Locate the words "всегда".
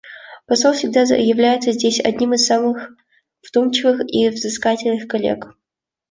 0.73-1.01